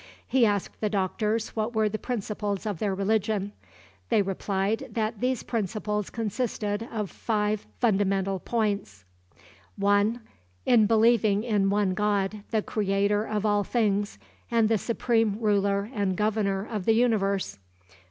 He 0.27 0.47
asked 0.47 0.81
the 0.81 0.89
doctors 0.89 1.49
what 1.49 1.75
were 1.75 1.87
the 1.87 1.99
principles 1.99 2.65
of 2.65 2.79
their 2.79 2.95
religion. 2.95 3.51
They 4.09 4.23
replied 4.23 4.89
that 4.93 5.19
these 5.19 5.43
principles 5.43 6.09
consisted 6.09 6.89
of 6.91 7.11
five 7.11 7.67
fundamental 7.77 8.39
points: 8.39 9.05
1. 9.75 10.19
In 10.65 10.87
believing 10.87 11.43
in 11.43 11.69
one 11.69 11.93
God, 11.93 12.41
the 12.49 12.63
creator 12.63 13.25
of 13.25 13.45
all 13.45 13.63
things, 13.63 14.17
and 14.49 14.69
the 14.69 14.79
supreme 14.79 15.37
ruler 15.39 15.91
and 15.93 16.15
governor 16.17 16.65
of 16.65 16.85
the 16.85 16.93
universe. 16.95 17.59